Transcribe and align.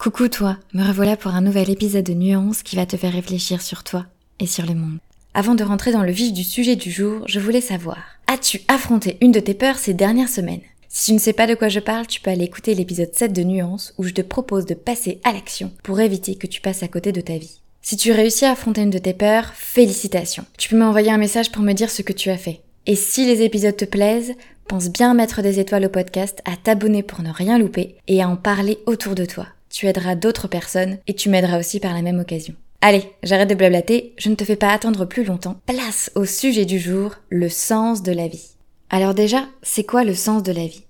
Coucou 0.00 0.28
toi, 0.28 0.56
me 0.72 0.82
revoilà 0.82 1.14
pour 1.14 1.34
un 1.34 1.42
nouvel 1.42 1.68
épisode 1.68 2.06
de 2.06 2.14
Nuance 2.14 2.62
qui 2.62 2.74
va 2.74 2.86
te 2.86 2.96
faire 2.96 3.12
réfléchir 3.12 3.60
sur 3.60 3.84
toi 3.84 4.06
et 4.38 4.46
sur 4.46 4.64
le 4.64 4.74
monde. 4.74 4.96
Avant 5.34 5.54
de 5.54 5.62
rentrer 5.62 5.92
dans 5.92 6.02
le 6.02 6.10
vif 6.10 6.32
du 6.32 6.42
sujet 6.42 6.74
du 6.74 6.90
jour, 6.90 7.20
je 7.26 7.38
voulais 7.38 7.60
savoir, 7.60 7.98
as-tu 8.26 8.62
affronté 8.68 9.18
une 9.20 9.30
de 9.30 9.40
tes 9.40 9.52
peurs 9.52 9.76
ces 9.76 9.92
dernières 9.92 10.30
semaines? 10.30 10.62
Si 10.88 11.08
tu 11.08 11.12
ne 11.12 11.18
sais 11.18 11.34
pas 11.34 11.46
de 11.46 11.54
quoi 11.54 11.68
je 11.68 11.80
parle, 11.80 12.06
tu 12.06 12.22
peux 12.22 12.30
aller 12.30 12.46
écouter 12.46 12.74
l'épisode 12.74 13.12
7 13.12 13.34
de 13.34 13.42
Nuance 13.42 13.92
où 13.98 14.04
je 14.04 14.14
te 14.14 14.22
propose 14.22 14.64
de 14.64 14.72
passer 14.72 15.20
à 15.22 15.34
l'action 15.34 15.70
pour 15.82 16.00
éviter 16.00 16.34
que 16.34 16.46
tu 16.46 16.62
passes 16.62 16.82
à 16.82 16.88
côté 16.88 17.12
de 17.12 17.20
ta 17.20 17.36
vie. 17.36 17.60
Si 17.82 17.98
tu 17.98 18.10
réussis 18.10 18.46
à 18.46 18.52
affronter 18.52 18.80
une 18.80 18.88
de 18.88 18.96
tes 18.96 19.12
peurs, 19.12 19.52
félicitations. 19.52 20.46
Tu 20.56 20.70
peux 20.70 20.78
m'envoyer 20.78 21.10
un 21.10 21.18
message 21.18 21.52
pour 21.52 21.60
me 21.60 21.74
dire 21.74 21.90
ce 21.90 22.00
que 22.00 22.14
tu 22.14 22.30
as 22.30 22.38
fait. 22.38 22.62
Et 22.86 22.96
si 22.96 23.26
les 23.26 23.42
épisodes 23.42 23.76
te 23.76 23.84
plaisent, 23.84 24.32
pense 24.66 24.88
bien 24.88 25.10
à 25.10 25.14
mettre 25.14 25.42
des 25.42 25.60
étoiles 25.60 25.84
au 25.84 25.90
podcast, 25.90 26.40
à 26.46 26.56
t'abonner 26.56 27.02
pour 27.02 27.20
ne 27.20 27.30
rien 27.30 27.58
louper 27.58 27.96
et 28.08 28.22
à 28.22 28.30
en 28.30 28.36
parler 28.36 28.78
autour 28.86 29.14
de 29.14 29.26
toi 29.26 29.46
tu 29.70 29.86
aideras 29.86 30.16
d'autres 30.16 30.48
personnes 30.48 30.98
et 31.06 31.14
tu 31.14 31.30
m'aideras 31.30 31.58
aussi 31.58 31.80
par 31.80 31.94
la 31.94 32.02
même 32.02 32.18
occasion. 32.18 32.54
Allez, 32.82 33.04
j'arrête 33.22 33.50
de 33.50 33.54
blablater, 33.54 34.14
je 34.18 34.28
ne 34.28 34.34
te 34.34 34.44
fais 34.44 34.56
pas 34.56 34.72
attendre 34.72 35.04
plus 35.04 35.24
longtemps. 35.24 35.60
Place 35.66 36.10
au 36.14 36.24
sujet 36.24 36.64
du 36.64 36.78
jour, 36.78 37.14
le 37.28 37.48
sens 37.48 38.02
de 38.02 38.12
la 38.12 38.28
vie. 38.28 38.50
Alors 38.90 39.14
déjà, 39.14 39.46
c'est 39.62 39.84
quoi 39.84 40.02
le 40.04 40.14
sens 40.14 40.42
de 40.42 40.52
la 40.52 40.66
vie? 40.66 40.84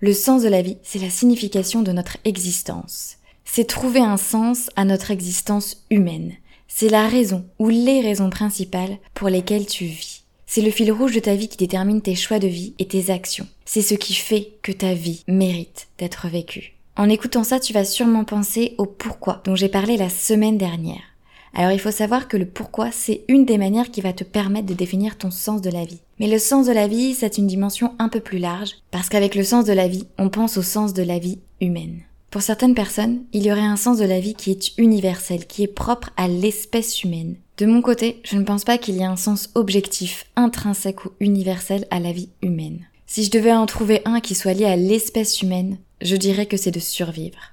Le 0.00 0.12
sens 0.12 0.42
de 0.42 0.48
la 0.48 0.62
vie, 0.62 0.78
c'est 0.82 0.98
la 0.98 1.10
signification 1.10 1.82
de 1.82 1.92
notre 1.92 2.16
existence. 2.24 3.16
C'est 3.44 3.66
trouver 3.66 4.00
un 4.00 4.16
sens 4.16 4.70
à 4.74 4.84
notre 4.84 5.10
existence 5.10 5.84
humaine. 5.90 6.32
C'est 6.66 6.88
la 6.88 7.06
raison 7.08 7.44
ou 7.58 7.68
les 7.68 8.00
raisons 8.00 8.30
principales 8.30 8.98
pour 9.14 9.28
lesquelles 9.28 9.66
tu 9.66 9.84
vis. 9.84 10.24
C'est 10.46 10.62
le 10.62 10.70
fil 10.70 10.90
rouge 10.90 11.14
de 11.14 11.20
ta 11.20 11.36
vie 11.36 11.48
qui 11.48 11.56
détermine 11.56 12.02
tes 12.02 12.14
choix 12.14 12.38
de 12.38 12.48
vie 12.48 12.74
et 12.78 12.88
tes 12.88 13.10
actions. 13.10 13.46
C'est 13.64 13.82
ce 13.82 13.94
qui 13.94 14.14
fait 14.14 14.52
que 14.62 14.72
ta 14.72 14.94
vie 14.94 15.22
mérite 15.28 15.88
d'être 15.98 16.28
vécue. 16.28 16.74
En 16.96 17.08
écoutant 17.08 17.42
ça, 17.42 17.58
tu 17.58 17.72
vas 17.72 17.84
sûrement 17.84 18.24
penser 18.24 18.76
au 18.78 18.86
pourquoi 18.86 19.42
dont 19.44 19.56
j'ai 19.56 19.68
parlé 19.68 19.96
la 19.96 20.08
semaine 20.08 20.58
dernière. 20.58 21.02
Alors 21.52 21.72
il 21.72 21.80
faut 21.80 21.90
savoir 21.90 22.28
que 22.28 22.36
le 22.36 22.46
pourquoi, 22.46 22.90
c'est 22.92 23.24
une 23.26 23.44
des 23.44 23.58
manières 23.58 23.90
qui 23.90 24.00
va 24.00 24.12
te 24.12 24.22
permettre 24.22 24.66
de 24.66 24.74
définir 24.74 25.18
ton 25.18 25.32
sens 25.32 25.60
de 25.60 25.70
la 25.70 25.84
vie. 25.84 26.00
Mais 26.20 26.28
le 26.28 26.38
sens 26.38 26.66
de 26.66 26.72
la 26.72 26.86
vie, 26.86 27.14
c'est 27.14 27.38
une 27.38 27.48
dimension 27.48 27.94
un 27.98 28.08
peu 28.08 28.20
plus 28.20 28.38
large, 28.38 28.76
parce 28.92 29.08
qu'avec 29.08 29.34
le 29.34 29.42
sens 29.42 29.64
de 29.64 29.72
la 29.72 29.88
vie, 29.88 30.06
on 30.18 30.28
pense 30.28 30.56
au 30.56 30.62
sens 30.62 30.94
de 30.94 31.02
la 31.02 31.18
vie 31.18 31.40
humaine. 31.60 32.00
Pour 32.30 32.42
certaines 32.42 32.74
personnes, 32.74 33.22
il 33.32 33.44
y 33.44 33.52
aurait 33.52 33.60
un 33.60 33.76
sens 33.76 33.98
de 33.98 34.04
la 34.04 34.20
vie 34.20 34.34
qui 34.34 34.50
est 34.52 34.76
universel, 34.78 35.46
qui 35.46 35.64
est 35.64 35.68
propre 35.68 36.10
à 36.16 36.28
l'espèce 36.28 37.02
humaine. 37.02 37.36
De 37.58 37.66
mon 37.66 37.82
côté, 37.82 38.20
je 38.24 38.36
ne 38.36 38.44
pense 38.44 38.64
pas 38.64 38.78
qu'il 38.78 38.96
y 38.96 39.00
ait 39.00 39.04
un 39.04 39.16
sens 39.16 39.50
objectif, 39.54 40.26
intrinsèque 40.34 41.04
ou 41.04 41.10
universel 41.20 41.86
à 41.90 42.00
la 42.00 42.12
vie 42.12 42.30
humaine. 42.42 42.86
Si 43.06 43.22
je 43.22 43.30
devais 43.30 43.52
en 43.52 43.66
trouver 43.66 44.02
un 44.04 44.20
qui 44.20 44.34
soit 44.34 44.54
lié 44.54 44.64
à 44.64 44.74
l'espèce 44.74 45.42
humaine, 45.42 45.78
je 46.04 46.16
dirais 46.16 46.46
que 46.46 46.56
c'est 46.56 46.70
de 46.70 46.78
survivre. 46.80 47.52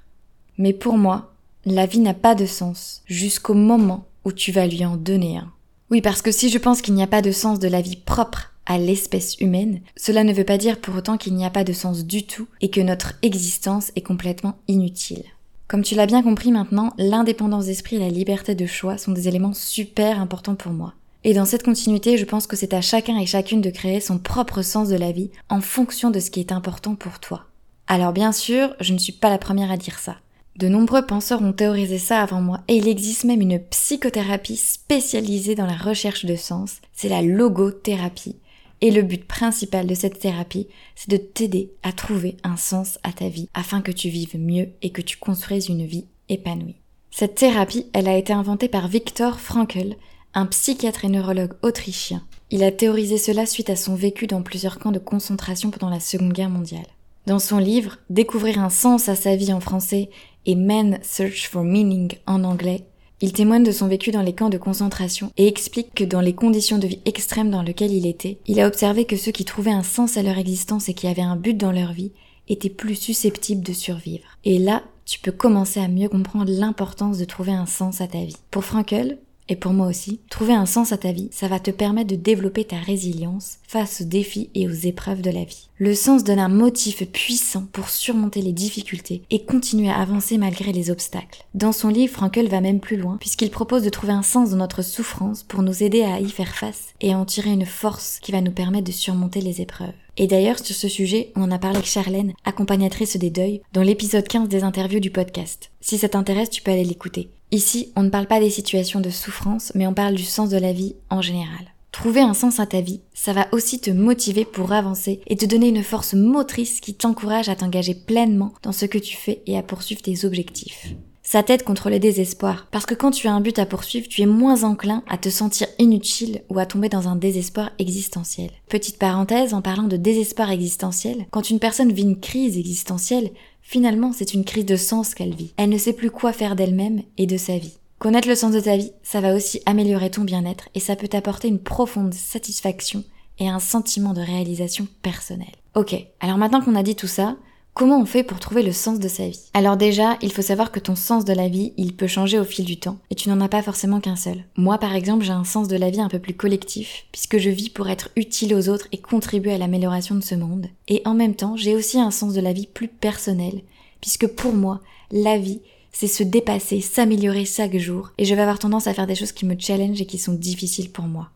Mais 0.58 0.72
pour 0.72 0.98
moi, 0.98 1.32
la 1.64 1.86
vie 1.86 2.00
n'a 2.00 2.14
pas 2.14 2.34
de 2.34 2.46
sens 2.46 3.02
jusqu'au 3.06 3.54
moment 3.54 4.06
où 4.24 4.32
tu 4.32 4.52
vas 4.52 4.66
lui 4.66 4.84
en 4.84 4.96
donner 4.96 5.38
un. 5.38 5.50
Oui, 5.90 6.00
parce 6.02 6.22
que 6.22 6.30
si 6.30 6.50
je 6.50 6.58
pense 6.58 6.82
qu'il 6.82 6.94
n'y 6.94 7.02
a 7.02 7.08
pas 7.08 7.22
de 7.22 7.32
sens 7.32 7.58
de 7.58 7.68
la 7.68 7.80
vie 7.80 7.96
propre 7.96 8.52
à 8.66 8.78
l'espèce 8.78 9.36
humaine, 9.40 9.80
cela 9.96 10.22
ne 10.22 10.32
veut 10.32 10.44
pas 10.44 10.58
dire 10.58 10.80
pour 10.80 10.94
autant 10.94 11.16
qu'il 11.16 11.34
n'y 11.34 11.44
a 11.44 11.50
pas 11.50 11.64
de 11.64 11.72
sens 11.72 12.04
du 12.04 12.24
tout 12.26 12.46
et 12.60 12.70
que 12.70 12.80
notre 12.80 13.14
existence 13.22 13.90
est 13.96 14.02
complètement 14.02 14.56
inutile. 14.68 15.24
Comme 15.66 15.82
tu 15.82 15.94
l'as 15.94 16.06
bien 16.06 16.22
compris 16.22 16.52
maintenant, 16.52 16.92
l'indépendance 16.98 17.66
d'esprit 17.66 17.96
et 17.96 18.00
la 18.00 18.10
liberté 18.10 18.54
de 18.54 18.66
choix 18.66 18.98
sont 18.98 19.12
des 19.12 19.28
éléments 19.28 19.54
super 19.54 20.20
importants 20.20 20.54
pour 20.54 20.72
moi. 20.72 20.94
Et 21.24 21.34
dans 21.34 21.44
cette 21.46 21.62
continuité, 21.62 22.18
je 22.18 22.24
pense 22.24 22.46
que 22.46 22.56
c'est 22.56 22.74
à 22.74 22.80
chacun 22.80 23.16
et 23.18 23.26
chacune 23.26 23.60
de 23.60 23.70
créer 23.70 24.00
son 24.00 24.18
propre 24.18 24.62
sens 24.62 24.88
de 24.88 24.96
la 24.96 25.12
vie 25.12 25.30
en 25.48 25.60
fonction 25.60 26.10
de 26.10 26.20
ce 26.20 26.30
qui 26.30 26.40
est 26.40 26.52
important 26.52 26.94
pour 26.94 27.20
toi. 27.20 27.46
Alors 27.92 28.14
bien 28.14 28.32
sûr, 28.32 28.74
je 28.80 28.94
ne 28.94 28.98
suis 28.98 29.12
pas 29.12 29.28
la 29.28 29.36
première 29.36 29.70
à 29.70 29.76
dire 29.76 29.98
ça. 29.98 30.16
De 30.56 30.66
nombreux 30.66 31.04
penseurs 31.04 31.42
ont 31.42 31.52
théorisé 31.52 31.98
ça 31.98 32.22
avant 32.22 32.40
moi 32.40 32.62
et 32.66 32.76
il 32.76 32.88
existe 32.88 33.24
même 33.24 33.42
une 33.42 33.58
psychothérapie 33.58 34.56
spécialisée 34.56 35.54
dans 35.54 35.66
la 35.66 35.76
recherche 35.76 36.24
de 36.24 36.34
sens, 36.34 36.76
c'est 36.94 37.10
la 37.10 37.20
logothérapie. 37.20 38.36
Et 38.80 38.92
le 38.92 39.02
but 39.02 39.26
principal 39.26 39.86
de 39.86 39.94
cette 39.94 40.18
thérapie, 40.18 40.68
c'est 40.96 41.10
de 41.10 41.18
t'aider 41.18 41.70
à 41.82 41.92
trouver 41.92 42.38
un 42.44 42.56
sens 42.56 42.98
à 43.02 43.12
ta 43.12 43.28
vie 43.28 43.50
afin 43.52 43.82
que 43.82 43.92
tu 43.92 44.08
vives 44.08 44.38
mieux 44.38 44.70
et 44.80 44.88
que 44.88 45.02
tu 45.02 45.18
construises 45.18 45.68
une 45.68 45.84
vie 45.84 46.06
épanouie. 46.30 46.76
Cette 47.10 47.34
thérapie, 47.34 47.88
elle 47.92 48.08
a 48.08 48.16
été 48.16 48.32
inventée 48.32 48.68
par 48.68 48.88
Viktor 48.88 49.38
Frankl, 49.38 49.96
un 50.32 50.46
psychiatre 50.46 51.04
et 51.04 51.10
neurologue 51.10 51.52
autrichien. 51.60 52.22
Il 52.48 52.64
a 52.64 52.72
théorisé 52.72 53.18
cela 53.18 53.44
suite 53.44 53.68
à 53.68 53.76
son 53.76 53.94
vécu 53.96 54.26
dans 54.26 54.40
plusieurs 54.40 54.78
camps 54.78 54.92
de 54.92 54.98
concentration 54.98 55.70
pendant 55.70 55.90
la 55.90 56.00
Seconde 56.00 56.32
Guerre 56.32 56.48
mondiale. 56.48 56.86
Dans 57.26 57.38
son 57.38 57.58
livre 57.58 57.98
Découvrir 58.10 58.58
un 58.58 58.68
sens 58.68 59.08
à 59.08 59.14
sa 59.14 59.36
vie 59.36 59.52
en 59.52 59.60
français 59.60 60.10
et 60.44 60.56
Men 60.56 60.98
Search 61.02 61.48
for 61.48 61.62
Meaning 61.62 62.14
en 62.26 62.42
anglais, 62.42 62.84
il 63.20 63.32
témoigne 63.32 63.62
de 63.62 63.70
son 63.70 63.86
vécu 63.86 64.10
dans 64.10 64.22
les 64.22 64.34
camps 64.34 64.48
de 64.48 64.58
concentration 64.58 65.30
et 65.36 65.46
explique 65.46 65.94
que 65.94 66.02
dans 66.02 66.20
les 66.20 66.34
conditions 66.34 66.78
de 66.78 66.88
vie 66.88 67.00
extrêmes 67.04 67.50
dans 67.50 67.62
lesquelles 67.62 67.92
il 67.92 68.08
était, 68.08 68.38
il 68.46 68.58
a 68.58 68.66
observé 68.66 69.04
que 69.04 69.14
ceux 69.14 69.30
qui 69.30 69.44
trouvaient 69.44 69.70
un 69.70 69.84
sens 69.84 70.16
à 70.16 70.24
leur 70.24 70.36
existence 70.36 70.88
et 70.88 70.94
qui 70.94 71.06
avaient 71.06 71.22
un 71.22 71.36
but 71.36 71.56
dans 71.56 71.70
leur 71.70 71.92
vie 71.92 72.10
étaient 72.48 72.68
plus 72.68 72.96
susceptibles 72.96 73.62
de 73.62 73.72
survivre. 73.72 74.26
Et 74.44 74.58
là, 74.58 74.82
tu 75.04 75.20
peux 75.20 75.30
commencer 75.30 75.78
à 75.78 75.86
mieux 75.86 76.08
comprendre 76.08 76.50
l'importance 76.50 77.18
de 77.18 77.24
trouver 77.24 77.52
un 77.52 77.66
sens 77.66 78.00
à 78.00 78.08
ta 78.08 78.24
vie. 78.24 78.36
Pour 78.50 78.64
Frankel, 78.64 79.18
et 79.48 79.56
pour 79.56 79.72
moi 79.72 79.86
aussi, 79.86 80.20
trouver 80.30 80.54
un 80.54 80.66
sens 80.66 80.92
à 80.92 80.98
ta 80.98 81.12
vie, 81.12 81.28
ça 81.32 81.48
va 81.48 81.58
te 81.58 81.70
permettre 81.70 82.10
de 82.10 82.16
développer 82.16 82.64
ta 82.64 82.76
résilience 82.76 83.58
face 83.66 84.00
aux 84.00 84.04
défis 84.04 84.50
et 84.54 84.68
aux 84.68 84.72
épreuves 84.72 85.22
de 85.22 85.30
la 85.30 85.44
vie. 85.44 85.68
Le 85.78 85.94
sens 85.94 86.22
donne 86.22 86.38
un 86.38 86.48
motif 86.48 87.04
puissant 87.10 87.66
pour 87.72 87.88
surmonter 87.88 88.40
les 88.40 88.52
difficultés 88.52 89.22
et 89.30 89.44
continuer 89.44 89.90
à 89.90 90.00
avancer 90.00 90.38
malgré 90.38 90.72
les 90.72 90.90
obstacles. 90.90 91.44
Dans 91.54 91.72
son 91.72 91.88
livre, 91.88 92.12
Frankel 92.12 92.48
va 92.48 92.60
même 92.60 92.80
plus 92.80 92.96
loin, 92.96 93.16
puisqu'il 93.18 93.50
propose 93.50 93.82
de 93.82 93.90
trouver 93.90 94.12
un 94.12 94.22
sens 94.22 94.50
dans 94.50 94.58
notre 94.58 94.82
souffrance 94.82 95.42
pour 95.42 95.62
nous 95.62 95.82
aider 95.82 96.02
à 96.02 96.20
y 96.20 96.30
faire 96.30 96.54
face 96.54 96.94
et 97.00 97.12
à 97.12 97.18
en 97.18 97.24
tirer 97.24 97.50
une 97.50 97.66
force 97.66 98.20
qui 98.22 98.32
va 98.32 98.40
nous 98.40 98.52
permettre 98.52 98.86
de 98.86 98.92
surmonter 98.92 99.40
les 99.40 99.60
épreuves. 99.60 99.92
Et 100.16 100.26
d'ailleurs, 100.26 100.58
sur 100.58 100.76
ce 100.76 100.88
sujet, 100.88 101.32
on 101.36 101.42
en 101.42 101.50
a 101.50 101.58
parlé 101.58 101.76
avec 101.76 101.88
Charlène, 101.88 102.34
accompagnatrice 102.44 103.16
des 103.16 103.30
deuils, 103.30 103.62
dans 103.72 103.82
l'épisode 103.82 104.28
15 104.28 104.48
des 104.48 104.62
interviews 104.62 105.00
du 105.00 105.10
podcast. 105.10 105.70
Si 105.80 105.98
ça 105.98 106.08
t'intéresse, 106.08 106.50
tu 106.50 106.62
peux 106.62 106.70
aller 106.70 106.84
l'écouter. 106.84 107.30
Ici, 107.52 107.92
on 107.96 108.02
ne 108.02 108.08
parle 108.08 108.26
pas 108.26 108.40
des 108.40 108.48
situations 108.48 109.00
de 109.00 109.10
souffrance, 109.10 109.72
mais 109.74 109.86
on 109.86 109.92
parle 109.92 110.14
du 110.14 110.24
sens 110.24 110.48
de 110.48 110.56
la 110.56 110.72
vie 110.72 110.96
en 111.10 111.20
général. 111.20 111.74
Trouver 111.92 112.22
un 112.22 112.32
sens 112.32 112.58
à 112.60 112.66
ta 112.66 112.80
vie, 112.80 113.02
ça 113.12 113.34
va 113.34 113.46
aussi 113.52 113.78
te 113.78 113.90
motiver 113.90 114.46
pour 114.46 114.72
avancer 114.72 115.20
et 115.26 115.36
te 115.36 115.44
donner 115.44 115.68
une 115.68 115.82
force 115.82 116.14
motrice 116.14 116.80
qui 116.80 116.94
t'encourage 116.94 117.50
à 117.50 117.54
t'engager 117.54 117.94
pleinement 117.94 118.54
dans 118.62 118.72
ce 118.72 118.86
que 118.86 118.96
tu 118.96 119.18
fais 119.18 119.42
et 119.46 119.58
à 119.58 119.62
poursuivre 119.62 120.00
tes 120.00 120.24
objectifs. 120.24 120.94
Ça 121.32 121.42
t'aide 121.42 121.62
contre 121.62 121.88
le 121.88 121.98
désespoir, 121.98 122.66
parce 122.70 122.84
que 122.84 122.92
quand 122.92 123.10
tu 123.10 123.26
as 123.26 123.32
un 123.32 123.40
but 123.40 123.58
à 123.58 123.64
poursuivre, 123.64 124.06
tu 124.06 124.20
es 124.20 124.26
moins 124.26 124.64
enclin 124.64 125.02
à 125.08 125.16
te 125.16 125.30
sentir 125.30 125.66
inutile 125.78 126.42
ou 126.50 126.58
à 126.58 126.66
tomber 126.66 126.90
dans 126.90 127.08
un 127.08 127.16
désespoir 127.16 127.70
existentiel. 127.78 128.50
Petite 128.68 128.98
parenthèse, 128.98 129.54
en 129.54 129.62
parlant 129.62 129.88
de 129.88 129.96
désespoir 129.96 130.50
existentiel, 130.50 131.24
quand 131.30 131.48
une 131.48 131.58
personne 131.58 131.90
vit 131.90 132.02
une 132.02 132.20
crise 132.20 132.58
existentielle, 132.58 133.30
Finalement, 133.64 134.12
c'est 134.12 134.34
une 134.34 134.44
crise 134.44 134.66
de 134.66 134.76
sens 134.76 135.14
qu'elle 135.14 135.34
vit. 135.34 135.54
Elle 135.56 135.70
ne 135.70 135.78
sait 135.78 135.92
plus 135.92 136.10
quoi 136.10 136.32
faire 136.32 136.56
d'elle-même 136.56 137.02
et 137.16 137.26
de 137.26 137.36
sa 137.36 137.56
vie. 137.56 137.78
Connaître 138.00 138.28
le 138.28 138.34
sens 138.34 138.52
de 138.52 138.60
ta 138.60 138.76
vie, 138.76 138.90
ça 139.04 139.20
va 139.20 139.34
aussi 139.34 139.62
améliorer 139.64 140.10
ton 140.10 140.24
bien-être 140.24 140.68
et 140.74 140.80
ça 140.80 140.96
peut 140.96 141.06
t'apporter 141.06 141.46
une 141.46 141.60
profonde 141.60 142.12
satisfaction 142.12 143.04
et 143.38 143.48
un 143.48 143.60
sentiment 143.60 144.12
de 144.12 144.20
réalisation 144.20 144.88
personnelle. 145.00 145.54
Ok, 145.76 145.94
alors 146.20 146.36
maintenant 146.36 146.60
qu'on 146.60 146.74
a 146.74 146.82
dit 146.82 146.96
tout 146.96 147.06
ça, 147.06 147.36
Comment 147.74 147.98
on 147.98 148.04
fait 148.04 148.22
pour 148.22 148.38
trouver 148.38 148.62
le 148.62 148.70
sens 148.70 148.98
de 148.98 149.08
sa 149.08 149.26
vie? 149.26 149.40
Alors 149.54 149.78
déjà, 149.78 150.18
il 150.20 150.30
faut 150.30 150.42
savoir 150.42 150.72
que 150.72 150.78
ton 150.78 150.94
sens 150.94 151.24
de 151.24 151.32
la 151.32 151.48
vie, 151.48 151.72
il 151.78 151.96
peut 151.96 152.06
changer 152.06 152.38
au 152.38 152.44
fil 152.44 152.66
du 152.66 152.78
temps, 152.78 152.98
et 153.10 153.14
tu 153.14 153.30
n'en 153.30 153.40
as 153.40 153.48
pas 153.48 153.62
forcément 153.62 153.98
qu'un 153.98 154.14
seul. 154.14 154.44
Moi 154.56 154.76
par 154.76 154.94
exemple, 154.94 155.24
j'ai 155.24 155.32
un 155.32 155.44
sens 155.44 155.68
de 155.68 155.76
la 155.76 155.88
vie 155.88 156.02
un 156.02 156.10
peu 156.10 156.18
plus 156.18 156.34
collectif, 156.34 157.06
puisque 157.12 157.38
je 157.38 157.48
vis 157.48 157.70
pour 157.70 157.88
être 157.88 158.10
utile 158.14 158.54
aux 158.54 158.68
autres 158.68 158.88
et 158.92 158.98
contribuer 158.98 159.54
à 159.54 159.58
l'amélioration 159.58 160.14
de 160.14 160.20
ce 160.20 160.34
monde. 160.34 160.66
Et 160.86 161.00
en 161.06 161.14
même 161.14 161.34
temps, 161.34 161.56
j'ai 161.56 161.74
aussi 161.74 161.98
un 161.98 162.10
sens 162.10 162.34
de 162.34 162.42
la 162.42 162.52
vie 162.52 162.66
plus 162.66 162.88
personnel, 162.88 163.62
puisque 164.02 164.26
pour 164.26 164.52
moi, 164.52 164.80
la 165.10 165.38
vie, 165.38 165.62
c'est 165.92 166.08
se 166.08 166.22
dépasser, 166.22 166.82
s'améliorer 166.82 167.46
chaque 167.46 167.78
jour, 167.78 168.10
et 168.18 168.26
je 168.26 168.34
vais 168.34 168.42
avoir 168.42 168.58
tendance 168.58 168.86
à 168.86 168.92
faire 168.92 169.06
des 169.06 169.14
choses 169.14 169.32
qui 169.32 169.46
me 169.46 169.58
challengent 169.58 170.02
et 170.02 170.06
qui 170.06 170.18
sont 170.18 170.34
difficiles 170.34 170.92
pour 170.92 171.06
moi. 171.06 171.30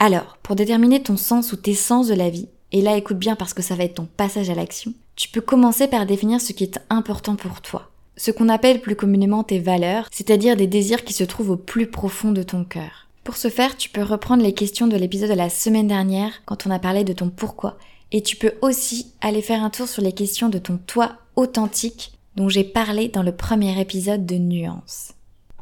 Alors, 0.00 0.36
pour 0.42 0.56
déterminer 0.56 1.00
ton 1.00 1.16
sens 1.16 1.52
ou 1.52 1.56
tes 1.56 1.74
sens 1.74 2.08
de 2.08 2.14
la 2.14 2.28
vie, 2.28 2.48
et 2.72 2.82
là 2.82 2.96
écoute 2.96 3.18
bien 3.18 3.36
parce 3.36 3.54
que 3.54 3.62
ça 3.62 3.76
va 3.76 3.84
être 3.84 3.94
ton 3.94 4.08
passage 4.16 4.50
à 4.50 4.54
l'action, 4.56 4.92
tu 5.16 5.30
peux 5.30 5.40
commencer 5.40 5.88
par 5.88 6.04
définir 6.04 6.40
ce 6.40 6.52
qui 6.52 6.64
est 6.64 6.78
important 6.90 7.36
pour 7.36 7.62
toi. 7.62 7.90
Ce 8.18 8.30
qu'on 8.30 8.50
appelle 8.50 8.80
plus 8.80 8.96
communément 8.96 9.44
tes 9.44 9.58
valeurs, 9.58 10.08
c'est-à-dire 10.12 10.56
des 10.56 10.66
désirs 10.66 11.04
qui 11.04 11.14
se 11.14 11.24
trouvent 11.24 11.50
au 11.50 11.56
plus 11.56 11.86
profond 11.86 12.32
de 12.32 12.42
ton 12.42 12.64
cœur. 12.64 13.08
Pour 13.24 13.36
ce 13.36 13.48
faire, 13.48 13.76
tu 13.76 13.88
peux 13.88 14.02
reprendre 14.02 14.42
les 14.42 14.52
questions 14.52 14.86
de 14.86 14.96
l'épisode 14.96 15.30
de 15.30 15.34
la 15.34 15.48
semaine 15.48 15.88
dernière 15.88 16.32
quand 16.44 16.66
on 16.66 16.70
a 16.70 16.78
parlé 16.78 17.02
de 17.02 17.14
ton 17.14 17.30
pourquoi. 17.30 17.78
Et 18.12 18.22
tu 18.22 18.36
peux 18.36 18.52
aussi 18.60 19.12
aller 19.20 19.42
faire 19.42 19.64
un 19.64 19.70
tour 19.70 19.88
sur 19.88 20.02
les 20.02 20.12
questions 20.12 20.48
de 20.48 20.58
ton 20.58 20.78
toi 20.86 21.16
authentique 21.34 22.12
dont 22.36 22.48
j'ai 22.48 22.64
parlé 22.64 23.08
dans 23.08 23.22
le 23.22 23.32
premier 23.32 23.80
épisode 23.80 24.26
de 24.26 24.36
Nuance. 24.36 25.12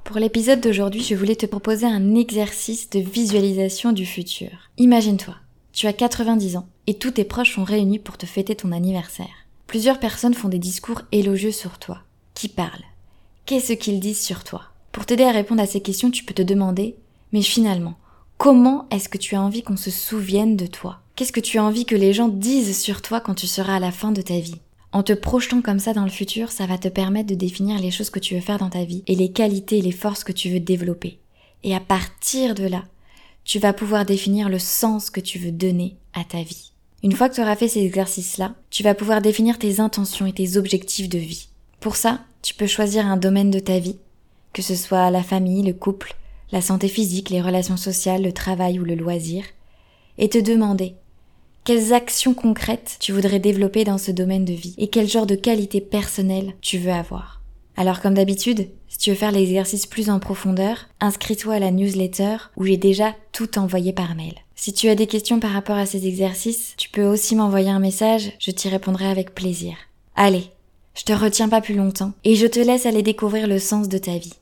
Pour 0.03 0.19
l'épisode 0.19 0.61
d'aujourd'hui, 0.61 1.03
je 1.03 1.15
voulais 1.15 1.37
te 1.37 1.47
proposer 1.47 1.87
un 1.87 2.17
exercice 2.17 2.91
de 2.91 2.99
visualisation 2.99 3.93
du 3.93 4.05
futur. 4.05 4.51
Imagine-toi, 4.77 5.37
tu 5.73 5.87
as 5.87 5.93
90 5.93 6.57
ans 6.57 6.69
et 6.87 6.95
tous 6.95 7.13
tes 7.13 7.25
proches 7.25 7.55
sont 7.55 7.65
réunis 7.65 8.01
pour 8.01 8.19
te 8.19 8.27
fêter 8.27 8.55
ton 8.55 8.73
anniversaire. 8.73 9.44
Plusieurs 9.75 9.99
personnes 9.99 10.35
font 10.35 10.49
des 10.49 10.61
discours 10.61 11.03
élogieux 11.11 11.51
sur 11.51 11.81
toi. 11.81 11.99
Qui 12.35 12.47
parle 12.47 12.85
Qu'est-ce 13.45 13.73
qu'ils 13.73 13.99
disent 13.99 14.25
sur 14.25 14.45
toi? 14.45 14.63
Pour 14.93 15.05
t'aider 15.05 15.25
à 15.25 15.33
répondre 15.33 15.61
à 15.61 15.67
ces 15.67 15.81
questions, 15.81 16.13
tu 16.13 16.23
peux 16.23 16.33
te 16.33 16.43
demander, 16.43 16.95
mais 17.33 17.43
finalement, 17.43 17.97
comment 18.39 18.87
est-ce 18.93 19.09
que 19.09 19.19
tu 19.19 19.35
as 19.35 19.43
envie 19.43 19.65
qu'on 19.65 19.77
se 19.77 19.91
souvienne 19.91 20.57
de 20.57 20.69
toi? 20.69 21.01
Qu'est-ce 21.17 21.33
que 21.33 21.41
tu 21.41 21.59
as 21.59 21.65
envie 21.65 21.87
que 21.87 21.97
les 21.97 22.13
gens 22.13 22.29
disent 22.29 22.81
sur 22.81 23.03
toi 23.03 23.21
quand 23.21 23.35
tu 23.35 23.49
seras 23.49 23.75
à 23.75 23.81
la 23.81 23.91
fin 23.91 24.13
de 24.13 24.23
ta 24.23 24.39
vie? 24.39 24.61
En 24.93 25.03
te 25.03 25.13
projetant 25.13 25.61
comme 25.61 25.81
ça 25.81 25.93
dans 25.93 26.05
le 26.05 26.09
futur, 26.09 26.53
ça 26.53 26.67
va 26.67 26.79
te 26.79 26.87
permettre 26.87 27.31
de 27.31 27.35
définir 27.35 27.81
les 27.81 27.91
choses 27.91 28.11
que 28.11 28.21
tu 28.21 28.37
veux 28.37 28.41
faire 28.41 28.59
dans 28.59 28.71
ta 28.71 28.85
vie 28.85 29.03
et 29.09 29.17
les 29.17 29.33
qualités 29.33 29.79
et 29.79 29.83
les 29.83 29.91
forces 29.91 30.23
que 30.23 30.31
tu 30.31 30.51
veux 30.51 30.61
développer. 30.61 31.19
Et 31.65 31.75
à 31.75 31.81
partir 31.81 32.55
de 32.55 32.69
là, 32.69 32.85
tu 33.43 33.59
vas 33.59 33.73
pouvoir 33.73 34.07
définir 34.07 34.49
le 34.49 34.61
sens 34.61 35.11
que 35.11 35.21
tu 35.21 35.41
veux 35.41 35.51
donner 35.51 35.97
à 36.13 36.23
ta 36.23 36.45
vie. 36.45 36.74
Une 37.05 37.13
fois 37.13 37.29
que 37.29 37.35
tu 37.35 37.43
auras 37.43 37.55
fait 37.55 37.69
ces 37.69 37.85
exercices-là, 37.85 38.55
tu 38.71 38.83
vas 38.83 38.95
pouvoir 38.95 39.21
définir 39.21 39.59
tes 39.59 39.79
intentions 39.79 40.25
et 40.25 40.33
tes 40.33 40.57
objectifs 40.57 41.11
de 41.11 41.19
vie. 41.19 41.49
Pour 41.79 41.97
ça, 41.97 42.21
tu 42.41 42.55
peux 42.55 42.67
choisir 42.67 43.07
un 43.07 43.19
domaine 43.19 43.51
de 43.51 43.59
ta 43.59 43.79
vie, 43.79 43.99
que 44.55 44.63
ce 44.63 44.75
soit 44.75 45.11
la 45.11 45.23
famille, 45.23 45.63
le 45.63 45.75
couple, 45.75 46.17
la 46.51 46.63
santé 46.63 46.89
physique, 46.89 47.29
les 47.29 47.43
relations 47.43 47.77
sociales, 47.77 48.23
le 48.23 48.33
travail 48.33 48.79
ou 48.79 48.85
le 48.85 48.95
loisir, 48.95 49.45
et 50.17 50.31
te 50.31 50.39
demander 50.39 50.95
quelles 51.65 51.93
actions 51.93 52.33
concrètes 52.33 52.97
tu 53.01 53.13
voudrais 53.13 53.39
développer 53.39 53.85
dans 53.85 53.99
ce 53.99 54.11
domaine 54.11 54.47
de 54.47 54.55
vie 54.55 54.75
et 54.79 54.89
quel 54.89 55.07
genre 55.07 55.27
de 55.27 55.35
qualité 55.35 55.83
personnelle 55.83 56.55
tu 56.63 56.79
veux 56.79 56.93
avoir. 56.93 57.44
Alors 57.77 58.01
comme 58.01 58.15
d'habitude, 58.15 58.69
si 58.89 58.99
tu 58.99 59.11
veux 59.11 59.17
faire 59.17 59.33
l'exercice 59.33 59.87
plus 59.87 60.11
en 60.11 60.21
profondeur, 60.21 60.87
inscris-toi 61.01 61.55
à 61.55 61.59
la 61.59 61.71
newsletter 61.71 62.37
où 62.57 62.65
j'ai 62.65 62.77
déjà 62.77 63.15
tout 63.33 63.59
envoyé 63.59 63.93
par 63.93 64.15
mail. 64.15 64.35
Si 64.55 64.73
tu 64.73 64.89
as 64.89 64.95
des 64.95 65.09
questions 65.09 65.41
par 65.41 65.51
rapport 65.51 65.77
à 65.77 65.87
ces 65.87 66.07
exercices, 66.07 66.75
tu 66.77 66.89
peux 66.89 67.05
aussi 67.05 67.35
m'envoyer 67.35 67.71
un 67.71 67.81
message, 67.81 68.33
je 68.39 68.53
t'y 68.53 68.69
répondrai 68.69 69.07
avec 69.07 69.35
plaisir. 69.35 69.75
Allez, 70.15 70.45
je 70.95 71.03
te 71.03 71.13
retiens 71.13 71.49
pas 71.49 71.61
plus 71.61 71.75
longtemps 71.75 72.13
et 72.23 72.37
je 72.37 72.47
te 72.47 72.61
laisse 72.61 72.87
aller 72.87 73.03
découvrir 73.03 73.49
le 73.49 73.59
sens 73.59 73.89
de 73.89 73.99
ta 73.99 74.17
vie. 74.17 74.35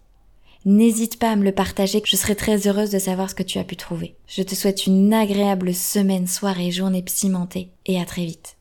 N'hésite 0.65 1.19
pas 1.19 1.31
à 1.31 1.37
me 1.37 1.45
le 1.45 1.51
partager, 1.51 2.03
je 2.05 2.17
serai 2.17 2.37
très 2.37 2.69
heureuse 2.69 2.91
de 2.91 2.99
savoir 2.99 3.29
ce 3.31 3.35
que 3.35 3.43
tu 3.43 3.59
as 3.59 3.65
pu 3.65 3.77
trouver. 3.77 4.15
Je 4.29 4.43
te 4.43 4.55
souhaite 4.55 4.87
une 4.87 5.13
agréable 5.13 5.75
semaine, 5.75 6.29
soirée, 6.29 6.71
journée 6.71 7.05
cimentée 7.09 7.71
et 7.87 8.01
à 8.01 8.05
très 8.05 8.25
vite. 8.25 8.51